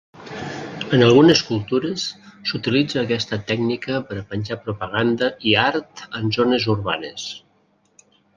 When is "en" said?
0.97-1.03, 6.23-6.35